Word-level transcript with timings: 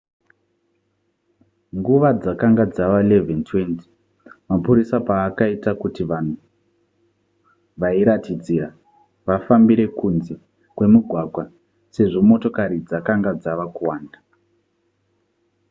nguva 1.77 2.09
dzakanga 2.21 2.63
dzava 2.73 2.97
11:20 3.01 3.83
mapurisa 4.49 4.97
paakaita 5.07 5.71
kuti 5.81 6.01
vanhu 6.11 6.35
vairatidzira 7.81 8.69
vafambire 9.27 9.85
kunze 9.99 10.35
kwemugwagwa 10.75 11.43
sezvo 11.95 12.19
motokari 12.29 12.77
dzakanga 12.87 13.31
dzava 13.41 13.65
kuwanda 13.75 14.17